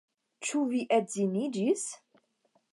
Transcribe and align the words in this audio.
Ĉu 0.47 0.61
vi 0.71 0.81
edziniĝis? 0.97 1.87